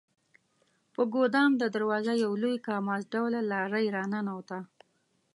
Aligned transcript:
په 0.93 1.01
ګدام 1.13 1.51
د 1.57 1.63
دروازه 1.75 2.13
یو 2.23 2.31
لوی 2.41 2.57
کاماز 2.67 3.01
ډوله 3.13 3.39
لارۍ 3.51 3.85
راننوته. 3.95 4.59